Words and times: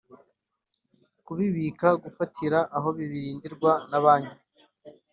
Kubibika 1.25 1.87
gufatira 2.03 2.59
aho 2.77 2.89
birindirwa 2.97 3.71
na 3.89 3.99
banki 4.03 4.37